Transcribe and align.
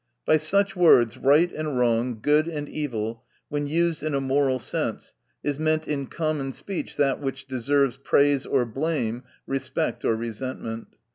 By 0.25 0.37
such 0.37 0.75
words, 0.75 1.15
right 1.19 1.53
and 1.53 1.77
wrong, 1.77 2.21
good 2.23 2.47
and 2.47 2.67
evil, 2.67 3.23
when 3.49 3.67
used 3.67 4.01
in 4.01 4.15
a 4.15 4.19
moral 4.19 4.57
sense, 4.57 5.13
is 5.43 5.59
meant 5.59 5.87
in 5.87 6.07
common 6.07 6.53
speech 6.53 6.95
that 6.95 7.21
which 7.21 7.45
deserves 7.45 7.97
praise 7.97 8.47
or 8.47 8.65
blame, 8.65 9.21
respect 9.45 10.03
or 10.03 10.15
resentment. 10.15 10.95